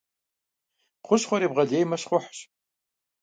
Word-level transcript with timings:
Хущхъуэр 1.05 1.45
ебгъэлеймэ— 1.47 1.95
щхъухьщ. 2.01 2.37